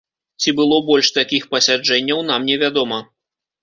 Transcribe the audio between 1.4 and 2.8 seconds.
пасяджэнняў, нам не